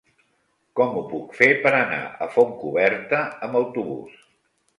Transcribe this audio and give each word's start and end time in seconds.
Com 0.79 0.95
ho 1.01 1.03
puc 1.11 1.35
fer 1.39 1.49
per 1.65 1.73
anar 1.81 1.99
a 2.27 2.29
Fontcoberta 2.37 3.21
amb 3.49 3.61
autobús? 3.61 4.19